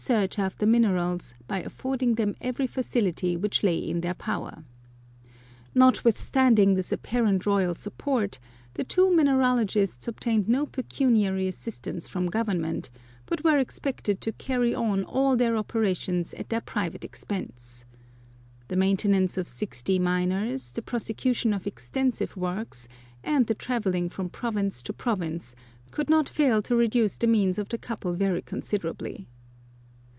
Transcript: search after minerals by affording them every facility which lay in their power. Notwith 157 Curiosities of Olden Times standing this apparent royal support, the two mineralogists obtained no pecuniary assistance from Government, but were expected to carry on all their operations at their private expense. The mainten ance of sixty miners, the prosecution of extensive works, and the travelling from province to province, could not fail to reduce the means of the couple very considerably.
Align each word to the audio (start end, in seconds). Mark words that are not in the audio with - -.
search 0.01 0.39
after 0.39 0.65
minerals 0.65 1.35
by 1.47 1.59
affording 1.61 2.15
them 2.15 2.35
every 2.41 2.65
facility 2.65 3.37
which 3.37 3.61
lay 3.61 3.77
in 3.77 4.01
their 4.01 4.15
power. 4.15 4.63
Notwith 5.75 6.17
157 6.17 6.17
Curiosities 6.17 6.17
of 6.17 6.17
Olden 6.17 6.17
Times 6.17 6.23
standing 6.25 6.73
this 6.73 6.91
apparent 6.91 7.45
royal 7.45 7.75
support, 7.75 8.39
the 8.73 8.83
two 8.83 9.15
mineralogists 9.15 10.07
obtained 10.07 10.49
no 10.49 10.65
pecuniary 10.65 11.47
assistance 11.47 12.07
from 12.07 12.31
Government, 12.31 12.89
but 13.27 13.43
were 13.43 13.59
expected 13.59 14.19
to 14.21 14.31
carry 14.31 14.73
on 14.73 15.03
all 15.03 15.35
their 15.35 15.55
operations 15.55 16.33
at 16.33 16.49
their 16.49 16.61
private 16.61 17.05
expense. 17.05 17.85
The 18.69 18.75
mainten 18.75 19.13
ance 19.15 19.37
of 19.37 19.47
sixty 19.47 19.99
miners, 19.99 20.71
the 20.71 20.81
prosecution 20.81 21.53
of 21.53 21.67
extensive 21.67 22.35
works, 22.35 22.87
and 23.23 23.45
the 23.45 23.53
travelling 23.53 24.09
from 24.09 24.29
province 24.29 24.81
to 24.81 24.93
province, 24.93 25.55
could 25.91 26.09
not 26.09 26.27
fail 26.27 26.63
to 26.63 26.75
reduce 26.75 27.17
the 27.17 27.27
means 27.27 27.59
of 27.59 27.69
the 27.69 27.77
couple 27.77 28.13
very 28.13 28.41
considerably. 28.41 29.27